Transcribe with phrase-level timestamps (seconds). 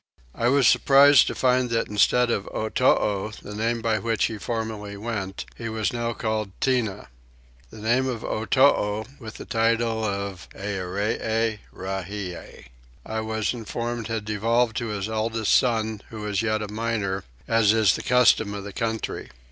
[0.33, 4.97] I was surprised to find that instead of Otoo, the name by which he formerly
[4.97, 7.05] went, he was now called Tinah.
[7.69, 12.65] The name of Otoo, with the title of Earee Rahie,
[13.05, 17.71] I was informed had devolved to his eldest son who was yet a minor, as
[17.71, 19.29] is the custom of the country.